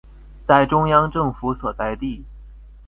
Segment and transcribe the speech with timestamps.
[0.43, 2.25] 在中央政府所在地